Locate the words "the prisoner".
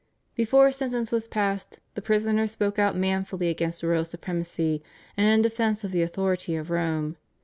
1.93-2.47